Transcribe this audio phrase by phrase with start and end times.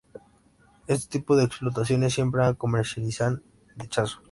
[0.87, 3.43] Este tipo de explotaciones, siempre comercializan
[3.77, 4.17] lechazo.